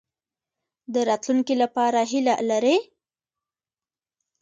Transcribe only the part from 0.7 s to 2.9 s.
د راتلونکي لپاره هیله لرئ؟